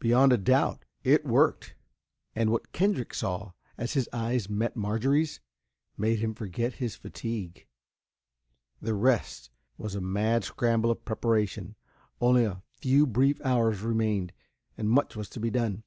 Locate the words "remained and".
13.80-14.90